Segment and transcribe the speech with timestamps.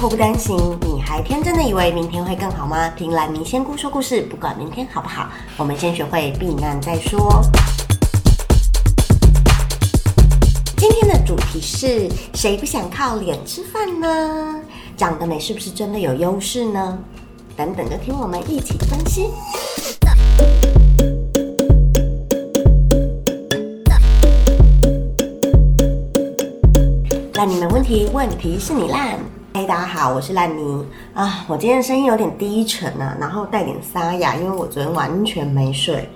[0.00, 2.88] 祸不单行，你还天真的以为明天会更好吗？
[2.96, 5.28] 听兰妮仙姑说故事，不管明天好不好，
[5.58, 7.42] 我们先学会避难再说。
[10.78, 14.62] 今天的主题是谁不想靠脸吃饭呢？
[14.96, 16.98] 长得美是不是真的有优势呢？
[17.54, 19.28] 等等，就听我们一起分析。
[27.34, 29.18] 烂你们问题，问题是你烂。
[29.52, 31.44] 嗨，大家好，我是烂泥啊。
[31.48, 36.08] 我今天声音有点低沉啊，然后带点沙哑，因为我昨天完全没睡。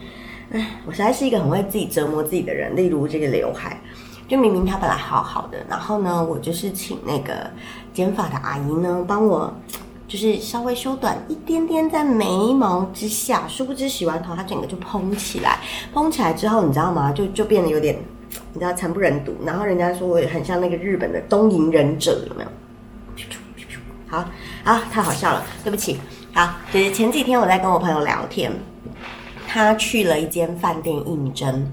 [0.53, 2.77] 哎，我实在是一个很会自己折磨自己的人。
[2.77, 3.81] 例如这个刘海，
[4.29, 7.51] 就明明它本来好好的，然后呢，我就是请那个
[7.93, 9.53] 剪发的阿姨呢，帮我
[10.07, 13.49] 就是稍微修短一点点在眉毛之下。
[13.49, 15.59] 殊不知洗完头，它整个就蓬起来，
[15.93, 17.11] 蓬起来之后，你知道吗？
[17.11, 17.99] 就就变得有点。
[18.53, 22.49] 你知道惨不忍睹，然后人家说我也很像那个日本的东瀛忍者，有没有？
[24.15, 24.25] 好，
[24.63, 25.99] 啊，太好笑了，对不起。
[26.33, 28.53] 好，就是前几天我在跟我朋友聊天，
[29.49, 31.69] 他去了一间饭店应征。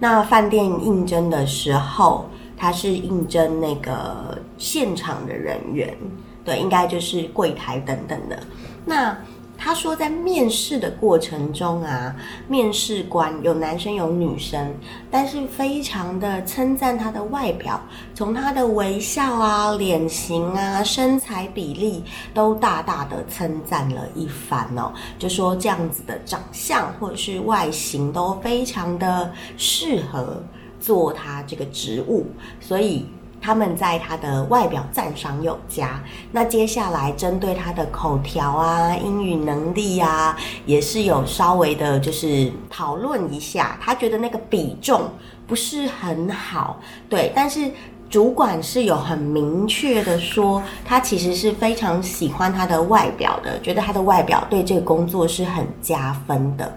[0.00, 5.96] 那饭店应征的时候，他是应征那个现场的人员，
[6.44, 8.36] 对，应该就是柜台等等的。
[8.84, 9.16] 那
[9.64, 12.14] 他说，在面试的过程中啊，
[12.46, 14.74] 面试官有男生有女生，
[15.10, 17.80] 但是非常的称赞他的外表，
[18.14, 30.42] 从他的微笑啊、脸型啊、身材比例都大大的称赞了一番哦，就说这样子的长相或者是外形都非常的适合
[30.78, 32.26] 做他这个职务，
[32.60, 33.06] 所以。
[33.44, 43.78] 他们在他的外表赞赏有加，那接下来针对他的口条啊、英语能力啊，也是有稍微的，就是讨论一下。
[43.82, 45.10] 他觉得那个比重
[45.46, 47.70] 不是很好，对，但是
[48.08, 56.74] 主管是有很明确的说，他其实是非常喜欢他的外表的，觉得他的外表对这个工作是很加分的。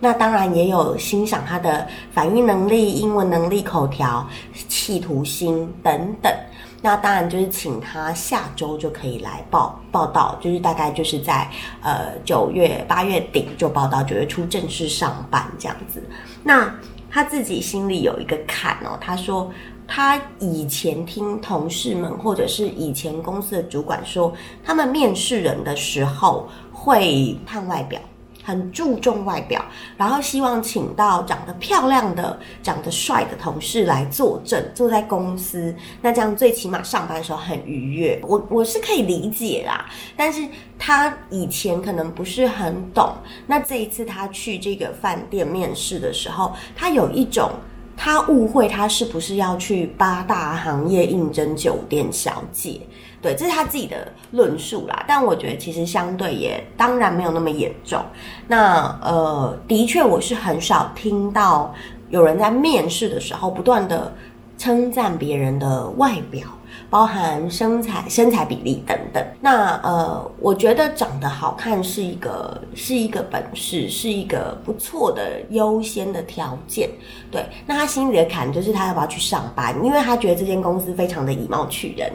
[0.00, 4.26] 那当然也有欣赏他的反应能力、英文能力、口条、
[4.68, 6.32] 企图心等等。
[6.80, 11.50] 那当然就是请他下周就可以来报报道，就是大概就是在
[11.82, 16.00] 呃九月八月底就报道，九月初正式上班这样子。
[16.44, 16.72] 那
[17.10, 19.50] 他自己心里有一个坎哦，他说
[19.88, 24.32] 他以前听同事们或者是以前公司的主管说，
[24.64, 28.00] 他们面试人的时候会看外表。
[28.48, 29.62] 很注重外表，
[29.98, 38.18] 然后希望请到长得漂亮的、长得帅的同事来坐镇，坐在公司，那这样最起码上班的时候很愉悦。
[38.26, 39.84] 我我是可以理解啦，
[40.16, 40.48] 但是
[40.78, 43.12] 他以前可能不是很懂。
[43.46, 47.50] 那这一次他去这个饭店面试的时候，他有一种
[47.98, 52.80] 他误会他是不是要去八大行业应征酒店小姐。
[53.20, 58.00] 对，这是他自己的论述啦，但我觉得其实相对也当然没有那么严重。
[58.46, 61.74] 那呃，的确我是很少听到
[62.10, 64.12] 有人在面试的时候不断的
[64.56, 66.46] 称赞别人的外表，
[66.90, 69.24] 包含身材、身材比例等等。
[69.40, 76.88] 那呃，我觉得长得好看是一个是一个本事，是一个不错的优先的条件。
[77.30, 82.12] 对，那他心里的坎就是他要不要去上班，因为他觉得这间公司非常的以貌取人。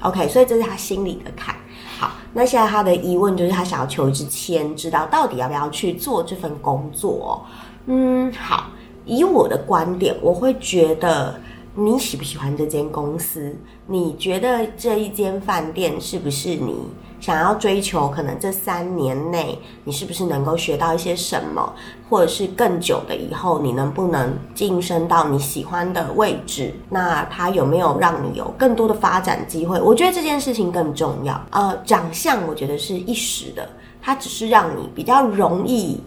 [0.00, 1.54] OK，所以这是他心里的坎。
[1.98, 7.44] 好，那现在他的疑问就是他想要求一支签，知道到底要不要去做这份工作。
[7.86, 8.70] 嗯，好，
[9.04, 11.40] 以我的观点，我会觉得
[11.78, 13.54] 你喜不喜欢这间公司？
[13.86, 16.74] 你觉得这一间饭店是不是你？
[17.20, 21.70] 想要追求，可能这三年内你是不是能够学到一些什么，
[22.08, 26.72] 或者是更久的以后，你能不能晋升到你喜欢的位置？
[26.88, 29.78] 那它有没有让你有更多的发展机会？
[29.78, 31.38] 我觉得这件事情更重要。
[31.50, 33.68] 呃，长相我觉得是一时的，
[34.00, 36.00] 它只是让你比较容易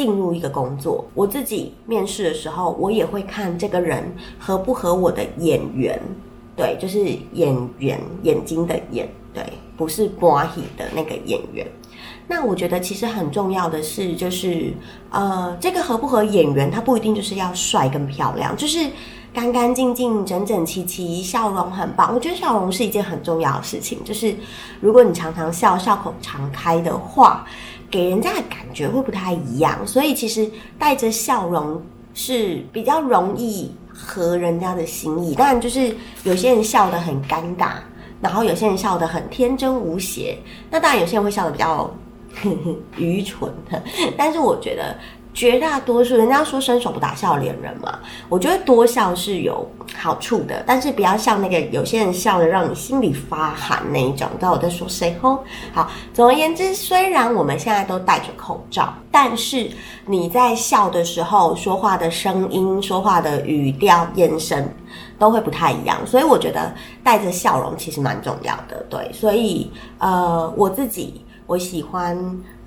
[0.00, 1.04] 进入一个工作。
[1.12, 6.00] 我自己面试的时候，我也会看这个人合不合我的眼缘，
[6.56, 7.04] 对，就是
[7.34, 9.44] 眼缘，眼睛的眼，对。
[9.76, 11.66] 不是瓜喜的那个演员，
[12.28, 14.74] 那我觉得其实很重要的是，就是
[15.10, 18.90] 呃，这个合不合演员，他不一定就是要帅跟漂亮，就是
[19.32, 22.12] 干干净净、整整齐齐，笑容很棒。
[22.14, 24.34] 我觉得笑容是一件很重要的事情，就是
[24.82, 27.46] 如果你常常笑，笑口常开的话，
[27.90, 29.86] 给人家的感觉会不太一样。
[29.86, 31.82] 所以其实带着笑容
[32.14, 35.34] 是比较容易合人家的心意。
[35.34, 35.94] 当然，就是
[36.24, 37.72] 有些人笑得很尴尬。
[38.22, 40.38] 然后有些人笑得很天真无邪，
[40.70, 41.90] 那当然有些人会笑得比较
[42.98, 43.82] 愚蠢的。
[44.14, 44.94] 但是我觉得
[45.32, 47.98] 绝大多数人家说伸手不打笑脸人嘛，
[48.28, 49.64] 我觉得多笑是有
[49.96, 54.28] 好处的，但是不要像那个有些人笑的让你心里发寒那一种。
[54.38, 55.44] 知道我在说谁吼？
[55.72, 59.70] 好，总而言之，虽然我们现在都戴着口罩，但是
[60.06, 64.68] 你在笑的时候说话的声音、说话的语调、眼神
[65.18, 66.74] 都会不太一样，所以我觉得
[67.04, 68.84] 带着笑容其实蛮重要的。
[68.90, 72.18] 对，所以呃，我自己我喜欢。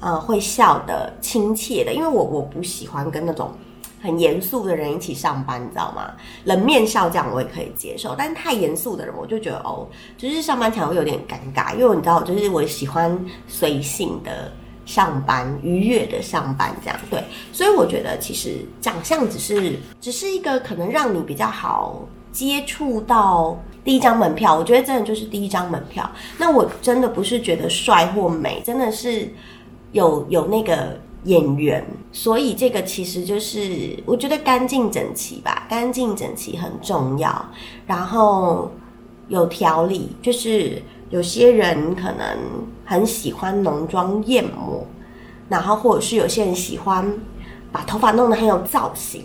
[0.04, 3.54] 呃，会笑的亲切的，因为我我不喜欢跟那种
[4.02, 6.12] 很严肃的人一起上班，你知道吗？
[6.44, 13.18] 冷面笑这样我也可以接受，但是太严肃的人，我就觉得哦，就是上班才会有点尴尬，因为你知道，就是我喜欢
[13.48, 14.52] 随性的
[14.86, 17.24] 上班，愉悦的上班这样，对，
[17.54, 23.58] 所以我觉得其实长相只是只是一个可能让你比较好接触到。
[23.86, 26.10] 第一张门票，我觉得真的就是第一张门票。
[26.38, 29.34] 那我真的不是觉得帅或美，真的是。
[29.94, 37.46] 有有那个演员，所以这个其实就是我觉得干净整齐吧，干净整齐很重要。
[37.88, 38.70] 然后
[39.30, 42.38] 有条理，就是有些人可能
[42.84, 44.86] 很喜欢浓妆艳抹，
[45.48, 47.18] 然后或者是有些人喜欢
[47.72, 49.24] 把头发弄得很有造型。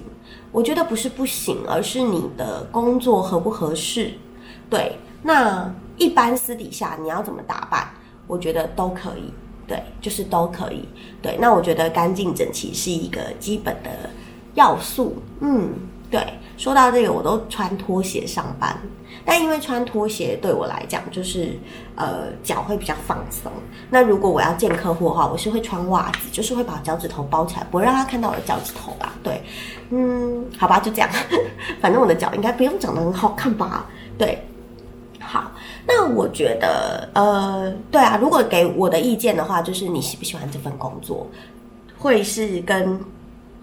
[0.53, 4.13] 我觉得不是不行，而是你的工作合不合适。
[4.71, 7.91] 对，那一般私底下你要怎么打扮，
[8.27, 9.33] 我觉得都可以。
[9.69, 10.89] 对，就是都可以。
[11.23, 13.91] 对，那我觉得干净整齐是一个基本的
[14.55, 15.17] 要素。
[15.41, 15.75] 嗯，
[16.11, 16.21] 对。
[16.57, 18.77] 说到这个，我都穿拖鞋上班，
[19.25, 21.57] 但因为穿拖鞋对我来讲，就是
[21.95, 23.53] 呃脚会比较放松。
[23.91, 29.15] 那如果我要见客户的话，我是会穿袜子，就是会把脚趾头包起来，不会让他看到我的脚趾头吧？
[29.23, 29.41] 对，
[29.91, 31.09] 嗯，好吧，就这样。
[31.81, 33.87] 反正我的脚应该不用长得很好看吧？
[34.19, 34.48] 对。
[35.91, 41.27] 那我觉得，呃，对啊，如果给我的意见的话，就是你喜不喜欢这份工作，
[41.99, 43.01] 会是跟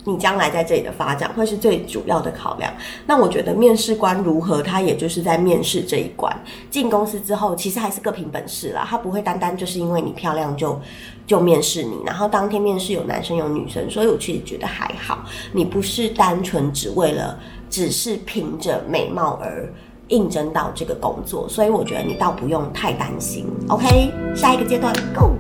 [0.04, 2.74] 你将来在这里的发展会是最主要的考量。
[3.06, 6.36] 那我觉得面试官如何，他也就是在面试这一关。
[6.72, 10.81] 进公司之后，其实还是各凭本事啦，他不会单单就是因为你漂亮就
[11.27, 11.95] 就面试你。
[12.04, 15.24] 然后当天面试有男生有女生，所以我其实觉得还好，
[15.54, 17.38] 你不是单纯只为了
[17.69, 19.72] 只是凭着美貌而。
[20.10, 23.46] 应征到这个工作，所以我觉得你倒不用太担心。
[23.69, 25.31] OK，下一个阶段，Go。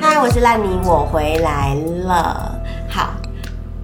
[0.00, 1.74] 嗨，我是烂泥，我回来
[2.04, 2.58] 了。
[2.88, 3.10] 好，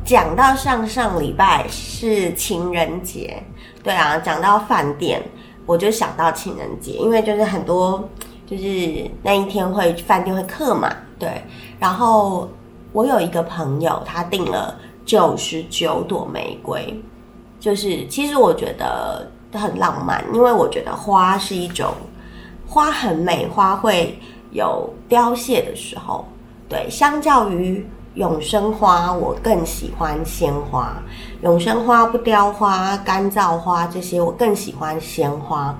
[0.04, 3.42] 讲到上上礼拜是情人节，
[3.82, 5.22] 对啊，讲到饭店。
[5.66, 8.08] 我就想到情人节，因为就是很多，
[8.46, 11.42] 就是那一天会饭店会客嘛，对。
[11.78, 12.48] 然后
[12.92, 17.00] 我有一个朋友，他订了九十九朵玫瑰，
[17.60, 21.92] 就是其实我觉得很浪漫，因为我觉得花是一种
[22.66, 24.18] 花很美，花会
[24.50, 26.24] 有凋谢的时候，
[26.68, 26.88] 对。
[26.90, 31.02] 相较于永生花，我更喜欢鲜花。
[31.42, 35.74] 永生花、不凋花、干燥花这些，我更喜欢鲜花。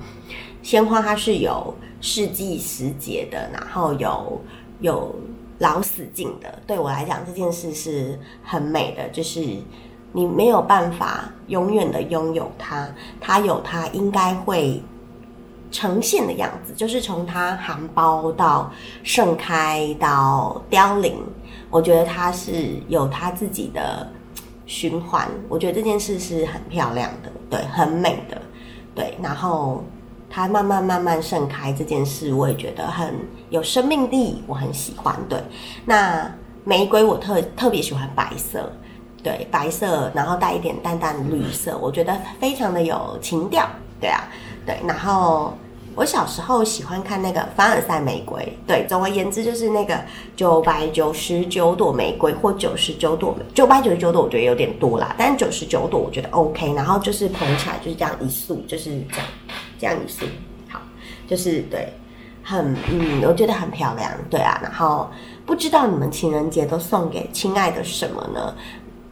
[0.63, 4.41] 鲜花它是有四季时节的，然后有
[4.79, 5.15] 有
[5.59, 6.59] 老死尽的。
[6.65, 9.39] 对我来讲，这件事是很美的，就是
[10.11, 12.89] 你没有办法永远的拥有它，
[13.21, 14.81] 它有它应该会
[15.69, 18.71] 呈现的样子，就是从它含苞到
[19.03, 21.15] 盛开到凋零。
[21.73, 22.51] 我觉得它是
[22.87, 24.07] 有它自己的
[24.67, 28.39] 循环，我觉得这件事是很漂亮的，对，很美的，
[28.93, 29.17] 对。
[29.19, 29.83] 然后
[30.29, 33.15] 它慢慢慢慢盛开这件事，我也觉得很
[33.49, 35.15] 有生命力，我很喜欢。
[35.27, 35.41] 对，
[35.83, 36.31] 那
[36.63, 38.71] 玫瑰我特特别喜欢白色，
[39.23, 43.67] 对，白色，然后带一点淡淡的绿色，我觉得非常的有情调，
[43.99, 44.29] 对啊，
[44.63, 45.53] 对，然后。
[45.95, 49.99] 我小时候喜欢看那个凡尔赛玫瑰，对，总而言之就是那个
[50.35, 59.27] 九百九十九朵玫瑰或九十九朵，九百九十九朵我觉得有点多啦，但九十九朵我觉得 OK，然后就是捧起来就是这样一束，就是这样，
[59.79, 60.25] 这样一束，
[60.67, 60.81] 好，
[61.27, 61.93] 就是对，
[62.43, 65.09] 很嗯，我觉得很漂亮，对啊，然后
[65.45, 68.55] 不知道你们情人节都送给亲爱的什么呢？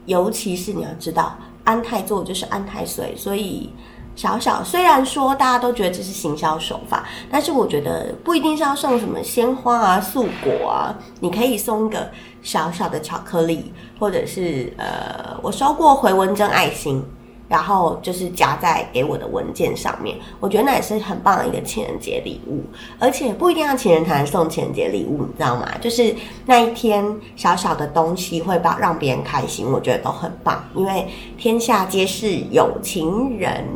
[0.07, 3.69] 尤其是你要知道安泰座就是安泰水，所以。
[4.15, 12.09] 小小，虽然说大家都觉得这是行销手法，但是我觉得不一定是要送什么鲜花啊、素果啊，你可以送一个
[12.41, 17.03] 小小的巧克力，或者是呃，我收过回纹针爱心，
[17.51, 20.17] 然后就是夹在给我的文件上面。
[20.39, 22.63] 我觉得那也是很棒的一个情人节礼物，
[22.97, 25.69] 而且不一定要情人才能送情人节礼物，你知道吗？
[25.81, 26.15] 就是
[26.45, 27.05] 那一天
[27.35, 33.67] 小小的东西会把让别人开心，我觉得都很棒，因为天下皆是有情人。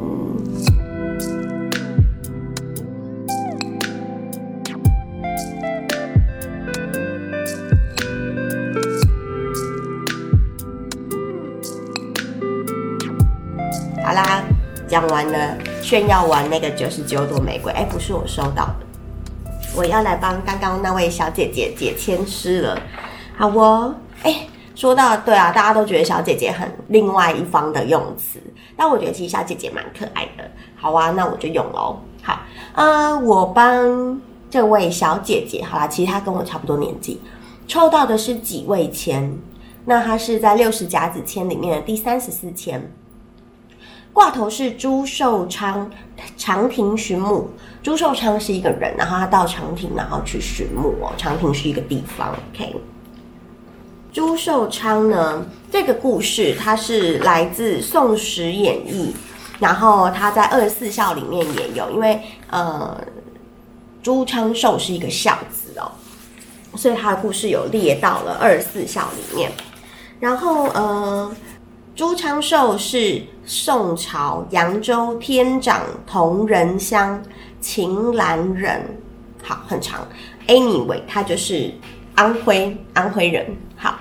[14.95, 18.85] 讲完了，炫耀完那个九十九朵玫瑰，哎，不是我收到的，
[19.75, 22.81] 我要来帮刚刚那位小姐姐解签诗了。
[23.35, 28.39] 好哦，哎，说到对啊，大家都觉得小姐姐很另外一方的用词，
[28.77, 30.49] 但我觉得其实小姐姐蛮可爱的。
[30.77, 31.99] 好啊，那我就用喽。
[32.23, 32.39] 好，
[32.75, 37.19] 嗯，我帮这位小姐姐，好啦，其实她跟我差不多年纪，
[37.67, 39.29] 抽到的是几位签，
[39.83, 42.89] 那她是在六十甲子签里面的第三十四签。
[44.15, 45.91] 挂头是朱寿昌
[46.37, 47.49] 长亭寻母，
[47.83, 51.11] 朱寿昌是一个人，然后他到长亭，然后去寻母哦。
[51.17, 52.73] 长亭是一个地方，OK。
[54.13, 59.13] 朱寿昌呢，这个故事它是来自《宋史演义》，
[59.59, 62.97] 然后他在二十四孝里面也有，因为呃，
[64.01, 65.91] 朱昌寿是一个孝子哦，
[66.77, 69.51] 所以他的故事有列到了二十四孝里面，
[70.21, 71.29] 然后呃。
[71.95, 77.23] 朱昌寿是宋朝扬州天长同仁乡
[77.61, 78.81] 秦兰人，
[79.41, 80.05] 好，很长。
[80.45, 81.71] Anyway，他就是
[82.13, 83.55] 安徽安徽人。
[83.77, 83.97] 好，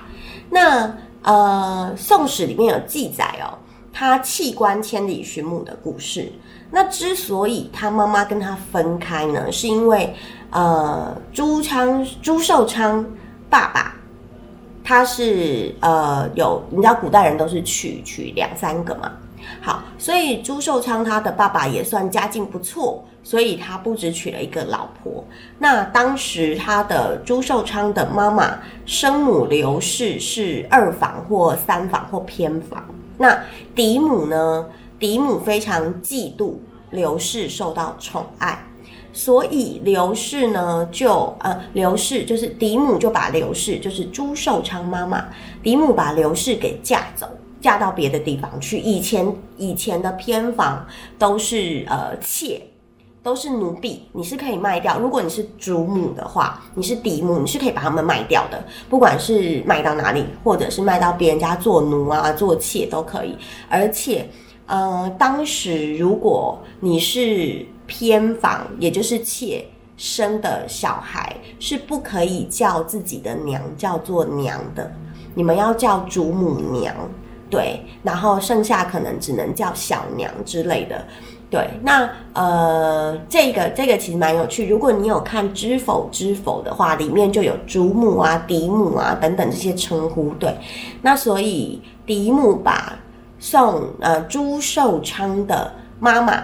[0.51, 3.55] 那呃，《宋史》里面有记载哦，
[3.93, 6.33] 他弃官千里寻母的故事。
[6.73, 10.13] 那之所以他妈妈跟他分开呢，是因为
[10.51, 13.07] 呃，朱昌朱寿昌
[13.49, 13.95] 爸爸。
[14.85, 19.11] 他是呃有，你知道古代人都是娶娶两三个嘛，
[19.63, 25.25] 好，所以朱寿昌他的爸爸也算家境不错，所以他不止娶了一个老婆。
[25.59, 32.85] 那当时他的朱寿昌的妈妈生母刘氏是二房或三房或偏房，
[33.17, 33.43] 那
[33.75, 34.67] 嫡母呢，
[34.99, 36.57] 嫡母非常嫉妒
[36.91, 38.63] 刘氏受到宠爱。
[39.15, 45.25] 所以刘氏呢，就呃，刘氏就是嫡母，就把刘氏就是朱寿昌妈妈
[45.63, 47.29] 嫡母把刘氏给嫁走，
[47.61, 48.79] 嫁到别的地方去。
[48.81, 49.25] 以前
[49.57, 50.85] 以前的偏房
[51.17, 52.61] 都是呃妾，
[53.23, 54.99] 都是奴婢，你是可以卖掉。
[54.99, 63.37] 如果你是主母的话，你是嫡母，你是可以把他们卖掉的，不管是卖到哪里，或者是卖到别人家做奴啊、做妾都可以。
[63.69, 64.29] 而且
[64.67, 69.65] 呃，当时如果你是偏房，也就是妾
[69.97, 74.91] 生的小孩是不可以叫自己的娘叫做娘的，
[75.35, 76.95] 你们要叫祖母娘，
[77.49, 81.05] 对，然后剩下可能只能叫小娘之类的，
[81.49, 81.69] 对。
[81.83, 90.57] 那呃，这个这个其实蛮有趣，如果你有看《知否知否》的话，里面就有祖母啊、嫡母啊等等这些称呼，对。
[91.03, 92.99] 那所以嫡母把
[93.39, 96.43] 送呃朱寿昌的妈妈。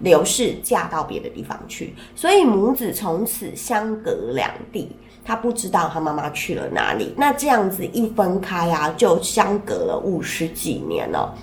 [0.00, 4.94] 刘氏嫁到别的地方去，所以母子从此相隔两地。
[5.24, 7.12] 他不知道他妈妈去了哪里。
[7.16, 11.34] 那这样子一分开啊，就相隔了五十几年了。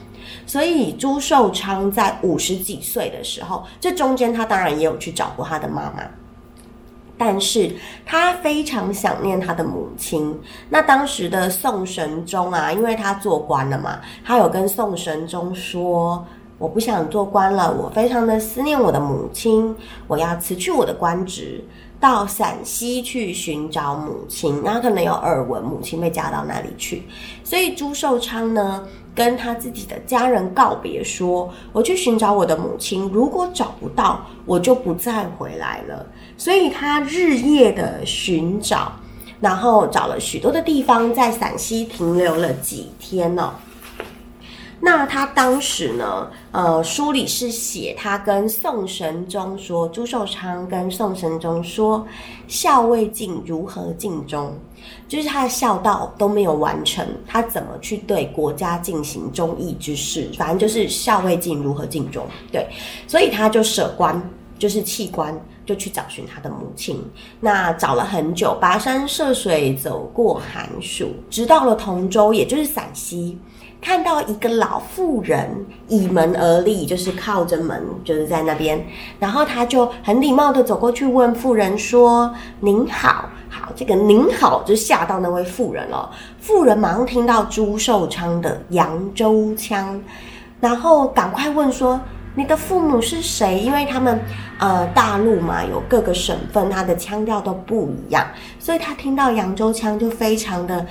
[0.45, 6.01] 所以朱寿昌在五十几岁的时候，这中间他当然也有去找过他的妈妈，
[7.17, 10.39] 但是他非常想念他的母亲。
[10.69, 16.25] 那当时的宋神宗啊，因为他做官了嘛，他有跟宋神宗说。
[16.63, 19.75] 我不想做官了，我非常的思念我的母亲，
[20.08, 21.62] 我要辞去我的官职，
[22.00, 24.62] 到陕西去寻找母亲。
[24.63, 27.03] 然后可能有耳闻母亲被嫁到那里去，
[27.43, 28.82] 所以朱寿昌呢
[29.13, 36.05] 跟他自己的家人告别，说我去寻找我的母亲，如果找不到，我就不再回来了。
[36.38, 38.89] 所以他日夜的寻找，
[39.41, 43.53] 然后找了许多的地方，在陕西停留了几天呢。
[44.86, 46.30] 那他当时呢？
[46.52, 52.06] 呃，书里是写他跟宋神宗说，朱寿昌跟宋神宗说，
[52.50, 54.54] 孝未尽，如何尽忠？
[55.08, 60.30] 就是他的孝道都没有完成，他怎么去对国家进行忠义之事？
[60.38, 62.28] 反正就是孝未尽，如何尽忠？
[62.52, 62.68] 对，
[63.08, 64.22] 所以他就舍官，
[64.60, 65.34] 就是弃官，
[65.66, 67.02] 就去找寻他的母亲。
[67.40, 73.38] 那找了很久，跋山涉水，走过寒暑，直到了同州，也就是陕西。
[73.84, 78.82] 看到一个老妇人倚门而立，就是靠着门，就是在那边。
[79.20, 86.10] 然后他就很礼貌的走过去问妇人说：“您好，好，这个您好就吓到那位妇人了。
[86.40, 90.02] 妇人马上听到朱寿昌的扬州腔，
[90.62, 92.00] 然后赶快问说
[92.36, 93.60] 你的父母是谁？
[93.60, 94.18] 因为他们
[94.60, 98.25] 呃大陆嘛有各个省份，他的腔调都不一样，
[98.58, 100.86] 所以他听到扬州腔就非常的。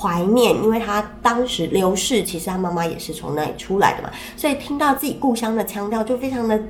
[0.00, 6.62] 怀念，因为他当时刘氏，其实他妈妈也是从那里出来的嘛，所以听到自己故乡的腔调就非常的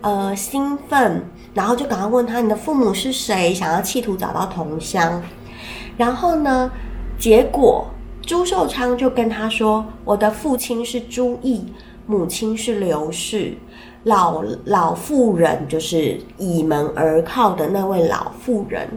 [0.00, 1.22] 呃兴奋，
[1.54, 5.22] 然后就赶快问他你的父母是谁，想要企图找到同乡。
[5.96, 6.72] 然后呢，
[7.18, 7.86] 结果
[8.22, 11.64] 朱寿昌就跟他说：“我的父亲是朱毅，
[12.06, 13.56] 母亲是刘氏，
[14.04, 18.88] 老老妇人就是倚门而靠的那位老妇人，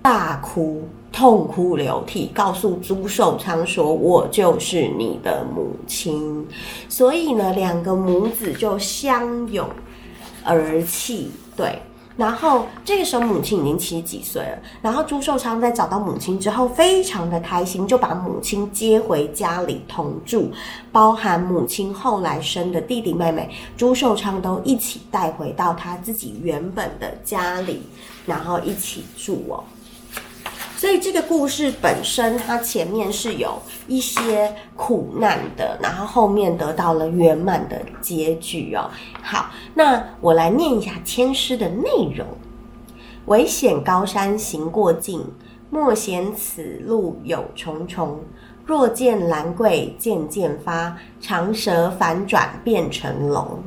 [0.00, 6.46] 大哭。”痛哭流涕，告诉朱寿昌说：“我就是你的母亲。”
[6.88, 9.68] 所以呢，两个母子就相拥
[10.44, 11.30] 而泣。
[11.56, 11.82] 对，
[12.16, 14.58] 然后这个时候母亲已经七十几岁了。
[14.80, 20.50] 然后朱寿昌在找到母亲之后，非常的开心，就把母亲接回家里同住，
[20.92, 27.82] 包含母亲后来生的弟弟妹妹，朱寿昌都一起带回到他自己原本的家里，
[28.24, 29.64] 然后一起住哦。
[30.80, 38.90] 所以这个故事本身，它前面是有一些苦难的，然后后面得到了圆满的结局哦。
[39.22, 42.26] 好，那我来念一下千诗的内容：
[43.26, 45.22] 危险高山行过尽，
[45.68, 48.18] 莫嫌此路有重重。
[48.64, 53.62] 若见兰桂渐渐发，长蛇反转变成龙。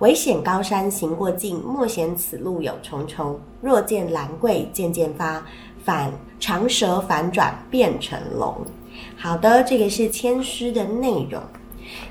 [0.00, 3.40] 危险高山行过尽，莫嫌此路有重重。
[3.62, 5.42] 若见兰桂渐渐发。
[5.84, 8.52] 反长蛇反转变成龙。
[9.16, 11.40] 好的，这个是签诗的内容。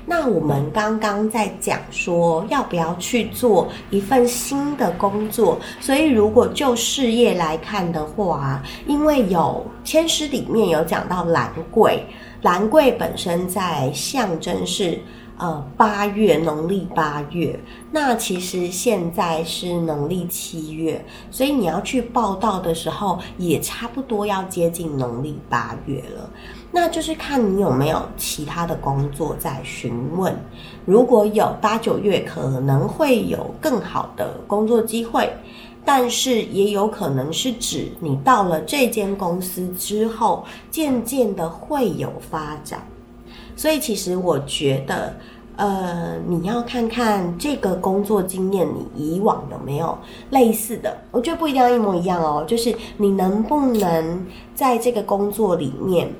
[0.06, 12.02] 那我们刚刚在讲说要不要去做一份新的工作，所以如果就事业来看的话，因为有签诗里面有讲到兰桂，
[12.40, 14.98] 兰桂本身在象征是。
[15.38, 17.58] 呃，八月农历八月，
[17.90, 26.30] 那其实现在是农历七月，所以你要去报道的时候，也差不多要接近农历八月了。
[26.70, 30.34] 那就是看你有没有其他的工作在询问，
[30.84, 35.30] 如果有八九月可能会有更好的工作机会，
[35.84, 42.86] 但是也有可能是指你到了这间公司之后，渐渐的会有发展。
[43.62, 45.14] 所以其实我觉得。
[45.54, 49.96] 呃，你要看看这个工作经验，你以往有没有
[50.30, 50.96] 类似的？
[51.10, 56.10] 我觉得不一定要一模一样哦，就是你能不能在这个工作里面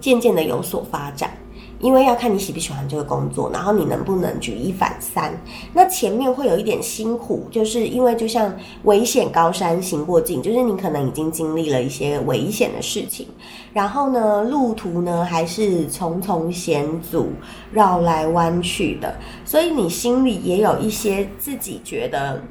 [0.00, 1.32] 渐渐的有所发展。
[1.80, 5.32] 因为要看你喜不喜欢这个工作，然后你能不能举一反三。
[5.72, 13.28] 那前面会有一点辛苦，就是因为就像危险高山行过境，就是你可能已经经历了一些危险的事情，
[13.72, 17.28] 然后呢，路途呢还是重重险阻、
[17.70, 19.14] 绕来弯去的，
[19.44, 22.42] 所以你心里也有一些自己觉得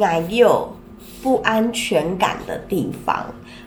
[0.00, 0.72] 矮又
[1.22, 3.26] 不安全感的地方。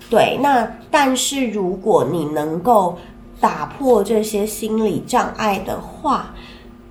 [0.09, 2.97] 对，那但是如果你能够。
[3.39, 6.33] 打破这些心理障碍的话，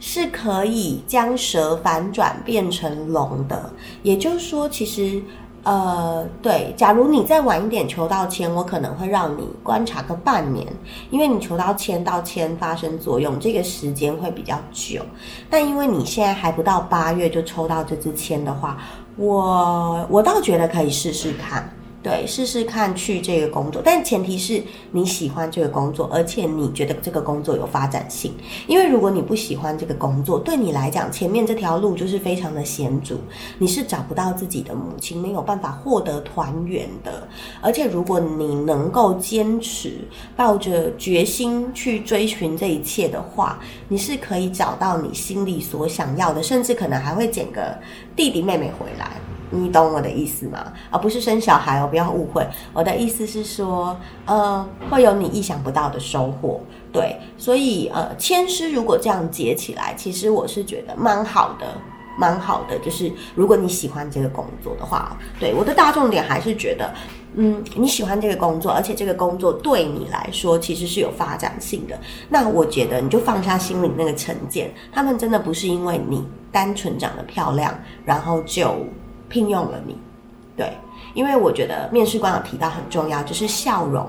[0.01, 3.71] 是可以将蛇反转变成龙的。
[4.03, 5.23] 也就是说，其实，
[5.65, 10.67] 呃，对，假如你再晚一点求到签，我可能会让你观察个半年，
[11.11, 15.03] 因为你求到签到签发生作用，这个时间会比较久。
[15.51, 18.79] 但因为你现在还不到八月就抽到这支签的话，
[19.17, 21.71] 我我倒觉得可以试试看。
[22.09, 28.33] 对，试试看去这个工作，但前提是你喜欢这个工作，而且你觉得这个工作有发展性。
[28.67, 33.19] 因为如果你不喜欢这个工作，对你来讲，前面这条路就是非常的险阻，
[33.59, 37.29] 你是找不到自己的母亲，没有办法获得团圆的。
[37.61, 39.99] 而且如果你能够坚持，
[40.35, 47.79] 抱着决心去追寻这一切的话，你是可以找到你心里所想要的，甚至可能还会捡个
[48.17, 49.11] 弟弟妹妹回来。
[49.51, 50.73] 你懂我的意思吗？
[50.91, 52.47] 而不是生小孩哦，不要误会。
[52.73, 56.61] 我的意思是说，呃，会有你意想不到的收获。
[56.93, 61.67] 对，所以呃，千师如果这样结起来，其实我是觉得蛮好的，
[62.19, 62.79] 蛮好的。
[62.79, 66.93] 就是如果你喜欢这个工作的话，对我的大重点还是觉得，
[67.35, 71.99] 嗯，你喜欢这个工作，而且这个工作对你来说其实是有发展性的。
[72.31, 78.87] 那我觉得你就放下心里那个成见，他们真的不是因为你单纯长得漂亮，然后就。
[79.29, 79.97] 聘用了你，
[80.57, 80.73] 对，
[81.15, 84.09] 因为我觉得面试官有提到很重要，就是笑容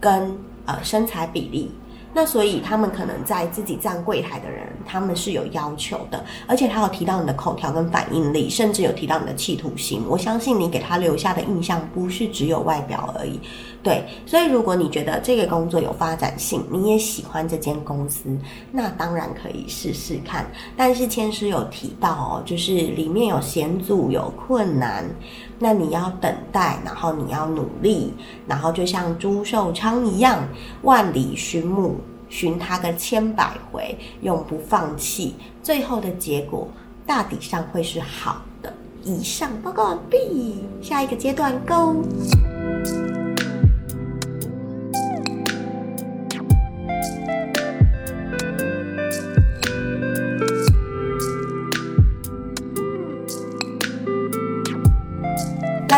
[0.00, 0.36] 跟
[0.66, 1.72] 呃身材比例。
[2.14, 10.02] 那所以他们可能在自己站柜台的人，他们是有要求的，而且他有提到你的口条跟反应力，甚至有提到你的企图心。
[10.08, 13.40] 我相信你给他留下的印象不是只有外表而已，
[13.82, 18.28] 对，所以如果你觉得这个工作有发展性，你也喜欢这间公司，
[18.70, 20.46] 那当然可以试试看。
[20.76, 25.04] 但是千师有提到哦，就是里面有险阻、有困难，
[25.58, 28.12] 那你要等待，然后你要努力，
[28.46, 30.42] 然后就像朱寿昌一样，
[30.82, 31.96] 万里寻母，
[32.28, 36.68] 寻他个千百回，永不放弃，最后的结果
[37.06, 38.72] 大抵上会是好的。
[39.02, 42.02] 以上报告完毕，下一个阶段 Go。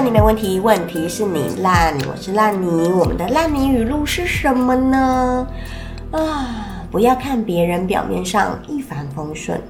[0.07, 1.99] 烂泥没问题，问题是你烂。
[2.09, 5.49] 我是烂泥，我们的烂泥语录是什么呢？
[6.12, 9.61] 啊，不要看别人表面上一帆风顺，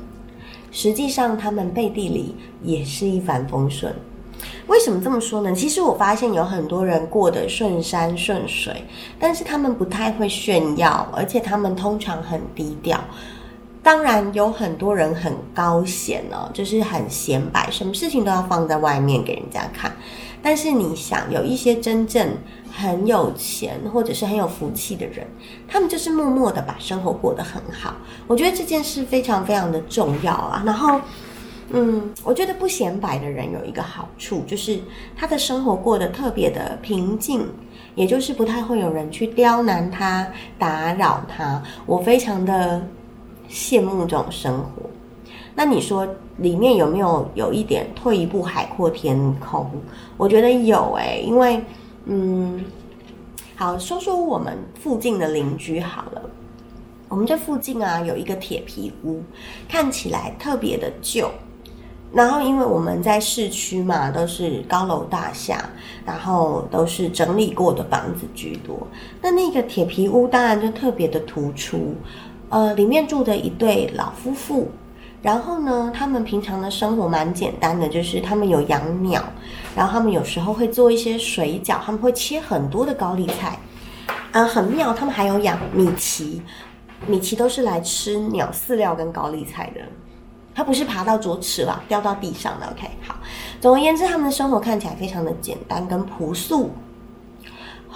[0.70, 3.94] 实际上他们背地里也是一帆风顺。
[4.66, 5.54] 为什么这么说呢？
[5.54, 8.84] 其实我发现有很多人过得顺山顺水，
[9.18, 13.02] 但是他们不太会炫耀，而且他们通常很低调。
[13.82, 19.92] 当然有很多人很高显哦，就是很显摆，什么事情都要放在外面给人家看。
[20.46, 22.24] 但是你想，有一些真正
[22.72, 25.26] 很有钱或者是很有福气的人，
[25.66, 27.96] 他们就是默默的把生活过得很好。
[28.28, 30.62] 我觉得这件事非常非常的重要啊。
[30.64, 31.00] 然后，
[31.70, 34.78] 嗯，我觉得不显摆的人有一个好处，就是
[35.16, 37.44] 他的生活过得特别的平静，
[37.96, 41.60] 也就是不太会有人去刁难他、打扰他。
[41.86, 42.80] 我非常的。
[43.48, 44.90] 羡慕这种生活，
[45.58, 49.66] 那你说里面有没有有一点退一步海阔天空？
[50.18, 51.60] 我觉得有诶，因为
[52.04, 52.62] 嗯，
[53.56, 56.22] 好说说我们附近的邻居好了。
[57.08, 59.22] 我们这附近啊有一个铁皮屋，
[59.66, 61.30] 看起来特别的旧。
[62.12, 65.64] 然后因为我们在市区嘛，都是高楼大厦，
[66.04, 68.86] 然后都是整理过的房子居多。
[69.22, 71.94] 那那个铁皮屋当然就特别的突出。
[72.48, 74.68] 呃，里面住的一对老夫妇，
[75.26, 79.20] 然后呢，他们平常的生活蛮简单的，就是他们有养鸟，
[79.74, 83.58] 然后他们有时候会做一些水饺，他们会切很多的高丽菜，
[84.30, 84.94] 呃，很妙。
[84.94, 86.40] 他们还有养米奇，
[87.08, 89.80] 米奇都是来吃鸟饲料跟高丽菜的，
[90.54, 92.66] 它不是爬到桌吃了，掉到地上的。
[92.68, 93.16] OK，好，
[93.60, 96.70] 总而言之，他们的生活看起来非常的简单跟朴素。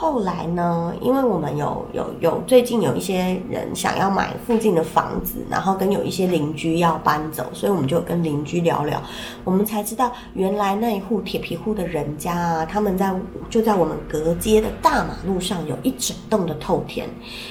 [0.00, 0.94] 后来呢？
[1.02, 8.98] 因为我们有有有最近有一些人想要买附近的房子，然后跟有一些邻居要搬走，所以我们就跟邻居聊聊，
[9.44, 13.14] 我们才知道原来那一户铁皮户的人家啊，他们在
[13.50, 17.06] 就在我们隔街的大马路上有一整栋的透天。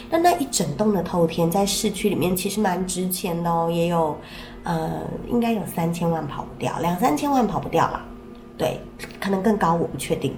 [0.09, 4.17] 那那一整栋的透天在市区里面其实蛮值钱的哦，也有
[4.63, 4.89] 呃
[5.27, 8.01] 应该有三千万跑不掉，两三千万跑不掉了，
[8.57, 8.81] 对，
[9.21, 10.35] 可能更高，我不确定。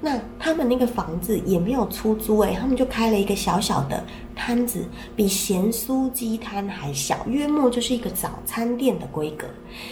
[0.00, 9.48] 那他们那个房子也没有出租诶，他们就开了一个小小的摊子，比咸酥鸡摊还小，约莫就是一个早餐店的规格。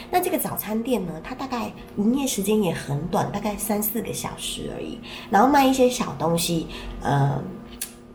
[0.08, 5.00] 那这个早餐店呢，它大概营业时间也很短，大概三四个小时而已。
[5.28, 6.68] 然后卖一些小东西，
[7.02, 7.42] 呃，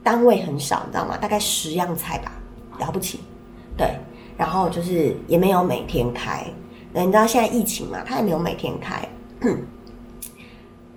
[0.01, 1.17] 单位很少，你知道吗？
[1.17, 2.31] 大概十样菜吧，
[2.79, 3.19] 了不起。
[3.75, 3.97] 对，
[4.37, 6.45] 然后就是也没有每天开。
[6.93, 9.05] 那你知道现在疫情嘛，它也没有每天开。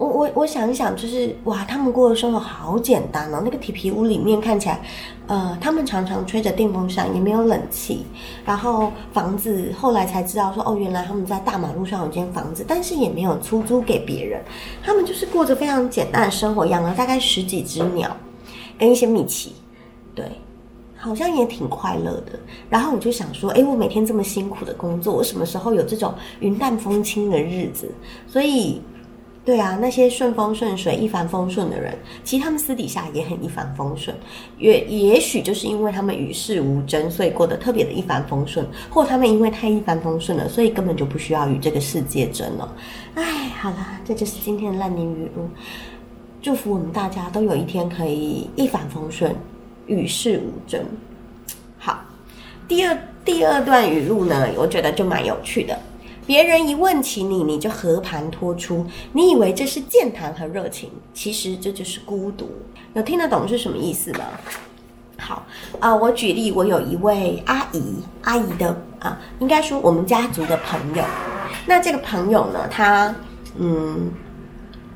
[0.05, 3.40] 我我我想一想，就是哇，他们过的生活好简单哦。
[3.43, 4.79] 那个铁皮屋里面看起来，
[5.27, 8.05] 呃，他们常常吹着电风扇，也没有冷气。
[8.45, 14.43] 然后房子后来才知道说，哦，原来他们在大马路上有间房子，但是也没有出租给别人。
[14.83, 18.14] 他们就是过着非常简单的生活，养了大概十几只鸟，
[18.79, 19.55] 跟一些米奇，
[20.14, 20.27] 对，
[20.99, 22.38] 好像也挺快乐的。
[22.69, 27.90] 然后我就想说，哎，我每天这么辛苦的工作，我什么时候有这种云淡风轻的日子？
[28.27, 28.83] 所以。
[29.45, 34.17] 对啊，那些顺风顺水、一帆风顺的人，其实他们私底下也很一帆风顺。
[34.59, 42.75] 也也许就是因为他们与世无争，所以过得特别的一帆风顺；或他们因为太一帆风顺了，所以根本就不需要与这个世界争了。
[43.17, 45.47] 哎，好了，这就是今天的烂泥语录。
[46.41, 49.37] 祝福我们大家都有一天可以一帆风顺、
[49.87, 50.81] 与世无争。
[51.79, 52.03] 好，
[52.67, 55.79] 第二第二段语录呢，我觉得就蛮有趣的。
[56.27, 58.87] 别人一问起你，你就和盘托出。
[59.13, 62.51] 你以为这是健谈和热情，其实这就是孤独。
[62.95, 64.25] 有听得懂是什么意思吗？
[65.19, 65.47] 好
[65.81, 67.83] 啊，我举例，我有一位阿姨，
[68.23, 71.05] 阿姨的啊，应该说我们家族的朋友。
[71.67, 73.15] 那这个朋友呢，他
[73.59, 74.11] 嗯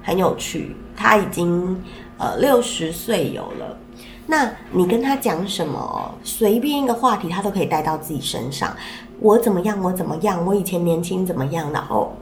[0.03, 1.83] 很有趣，他已经
[2.19, 3.79] 呃六十岁有了。
[4.27, 8.77] 那你跟他讲什么，随便一个话题，他都可以带到自己身上。
[9.21, 9.81] 我怎么样？
[9.83, 10.45] 我怎么样？
[10.47, 11.71] 我以前年轻怎么样？
[11.73, 12.13] 然后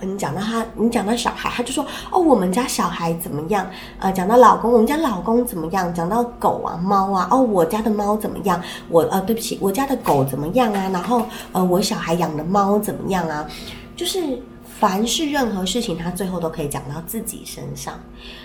[0.00, 3.66] 你讲到他，你讲到小孩，他就说哦，我们家小孩怎么样？
[3.98, 5.92] 呃，讲到老公，我们家老公怎么样？
[5.94, 8.60] 讲到狗啊、猫啊，哦，我家的猫怎么样？
[8.88, 10.90] 我呃，对不起，我家的狗怎么样啊？
[10.92, 13.48] 然后呃，我小孩养的猫怎么样啊？
[13.96, 14.42] 就是
[14.78, 17.94] 凡是任何事情，他最后都可以讲到自己身上。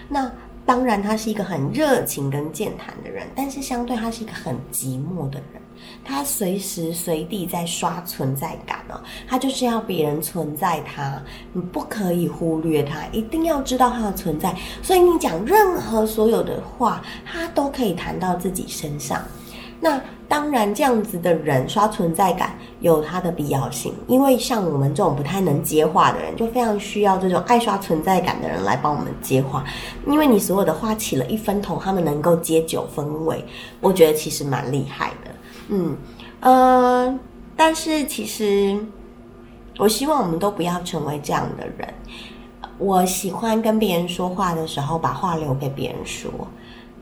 [0.07, 0.31] 那
[0.65, 5.59] 当然，他是一个很热情跟健谈的人，但是相对他是一个很寂寞的人。
[6.03, 11.21] 他随时随地在刷存在感哦，他就是要别人存在他，
[11.53, 14.55] 你不可以忽略他，一定要知道他的存在。
[14.81, 19.23] 所以你讲任何所有的话，他都可以谈到自己身上。
[19.81, 29.63] 那当然，这样子的人刷存在感有他的必要性，因为像我们这种不太能接话的人，就非常需要这种爱刷存在感的人来帮我们接话。
[30.05, 33.43] 因为你所有的话起了一分头，他们能够接九分尾，
[33.79, 35.31] 我觉得其实蛮厉害的。
[35.71, 35.95] 嗯，
[36.41, 37.19] 呃，
[37.55, 38.77] 但是其实，
[39.77, 41.93] 我希望我们都不要成为这样的人。
[42.79, 46.31] 我喜欢跟别人说话的时候，把话留给别人说，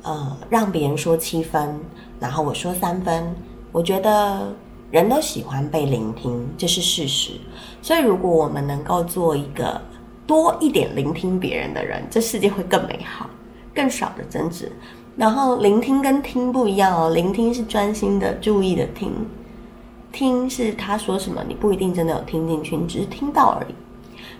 [0.03, 1.79] 呃，让别人说七分，
[2.19, 3.33] 然后我说三分。
[3.71, 4.53] 我觉得
[4.91, 7.33] 人都喜欢被聆听，这是事实。
[7.81, 9.79] 所以，如果我们能够做一个
[10.25, 13.29] 多一点聆听别人的人，这世界会更美好，
[13.73, 14.71] 更少的争执。
[15.17, 19.11] 然后聆听跟听不一样哦，聆听是专心的、注意的听，
[20.11, 23.73] 听是他说什么，你不一定真的有听进去，你只是听到而已。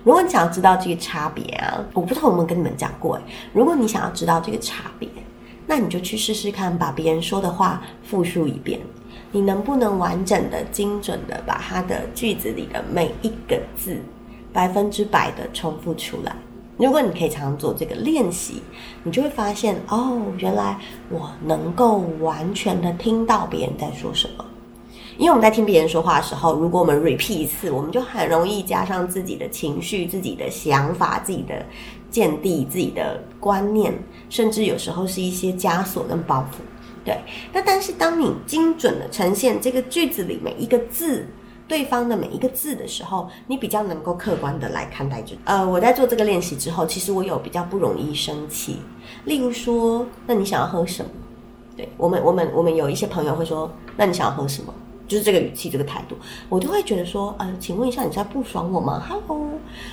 [0.03, 3.19] 如果你想要知道这个差别啊，我不知道有没有跟你们讲过
[3.53, 5.09] 如果你想要知道这个差别，
[5.65, 8.79] 那你就去试试看，把别人说的话复述一遍，
[9.31, 13.97] 你能不能完整的、精准的把他的句子里的每一个字
[14.53, 16.35] 百分之百的重复出来？
[16.77, 18.61] 如果你可以常做这个练习，
[19.03, 24.45] 你就会发现哦，原来我能够完全的听到别人在说什么。
[25.17, 31.65] 因为我们在听别人说话的时候，如果我们 repeat 一次，我们就很容易加上自己的情绪、自己的想法、自己的
[32.11, 33.91] 见地、自己的观念，
[34.29, 36.59] 甚至有时候是一些枷锁跟包袱。
[37.03, 37.17] 对，
[37.51, 41.25] 那但是当你精准的呈现这个句子里每一个字。
[41.67, 45.35] 对方的每一个字的时候，你比较能够客观的来看待这。
[45.43, 48.77] 呃，我在做这个练习之后，其实我有比较不容易生气。
[49.25, 51.11] 例如说，那你想要喝什么？
[51.75, 54.73] 对我们，我们，我们有一些朋友会说，那你想要喝什么？
[55.07, 56.17] 就是这个语气，这个态度，
[56.49, 59.51] 我就会觉得说，呃，请问一下，你在不爽我吗？Hello。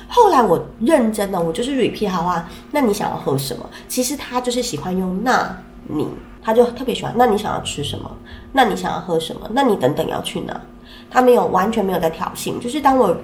[0.09, 2.51] 后来我认真的，我就是 repeat 好啊。
[2.73, 3.69] 那你想要喝什么？
[3.87, 5.57] 其实他就是喜欢用那
[5.87, 6.09] 你，
[6.43, 7.15] 他就特别喜欢。
[7.17, 8.11] 那你想要吃什么？
[8.53, 9.49] 那你想要喝什么？
[9.53, 10.61] 那你等等要去哪？
[11.15, 13.17] 他没有完全没有在挑衅，就是当我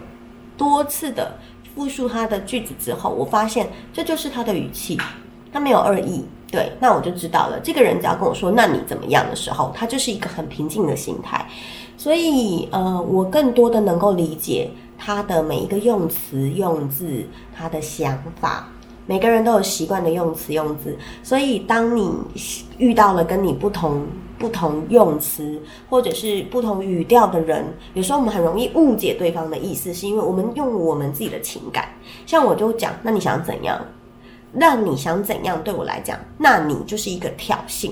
[0.57, 1.37] 多次的
[1.75, 4.97] 复述他的句子之后，我发现这就是他的语气，
[5.53, 6.25] 他没有恶意。
[6.53, 7.59] 对，那我就知道了。
[7.61, 11.45] 这个人只要跟我说“那你怎么样”的时候，他就是一个很平静的心态。
[11.97, 17.27] 所以，呃，我更多的能够理解他的每一个用词用字，
[17.57, 18.69] 他的想法。
[19.07, 22.13] 每个人都有习惯的用词用字，所以当你
[22.79, 24.07] 遇到了跟你不同
[24.41, 31.91] 不同用词或者是不同语调的人，有时候我们很容易误解对方的意思，是因为我们用我们自己的情感。
[32.25, 33.79] 像我就讲，那你想怎样？
[34.53, 35.63] 那你想怎样？
[35.63, 37.91] 对我来讲，那你就是一个挑衅，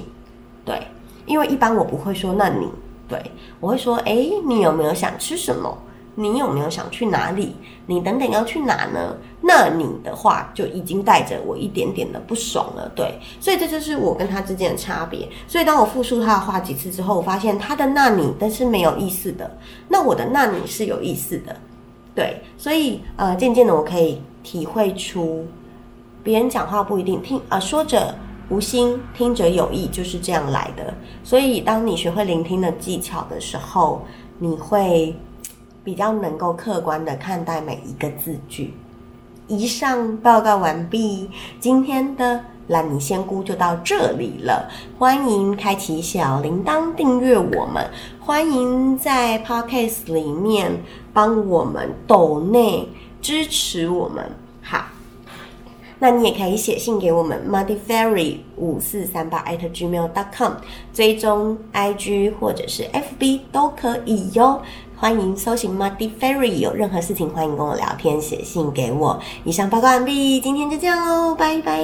[0.65, 0.81] 对，
[1.27, 2.67] 因为一般我不会说那你，
[3.07, 3.23] 对
[3.61, 5.77] 我会说，哎，你有没有想吃什么？
[6.15, 7.55] 你有没有想去哪里？
[7.87, 9.17] 你等等要去哪呢？
[9.41, 15.29] 那你的话就已经带着我一点点的不爽了，对，所以这就是我跟他之间的差别。
[15.47, 21.57] 所以当我复述他的话几次之后，我发现他的那你但是没有意思的，那我的那你是有意思的，
[22.15, 25.47] 对，所以呃，渐渐的我可以体会出，
[26.23, 28.15] 别人讲话不一定听啊，说者
[28.49, 30.93] 无心，听者有意，就是这样来的。
[31.23, 34.03] 所以当你学会聆听的技巧的时候，
[34.39, 35.15] 你会。
[35.85, 38.75] 比较能够客观的看待每一个字句。
[39.49, 44.71] 以上报告完毕，今天的烂泥仙姑就到这里了。
[44.99, 47.89] 欢迎开启小铃铛订阅我们，
[48.21, 50.83] 欢迎在 Podcast 里面
[51.15, 52.87] 帮我们抖内
[53.23, 54.31] 支持我们。
[54.61, 54.85] 好，
[55.99, 60.53] 那你也可以写信给我们 muddy fairy 五四三八 at gmail dot com，
[60.93, 64.61] 追踪 IG 或者是 FB 都可以哟。
[65.01, 69.17] 欢迎搜寻 Muddy Fairy，有任何事情欢迎跟我聊天，写信给我。
[69.45, 71.81] 以上报告完毕，今天就这样喽，拜拜。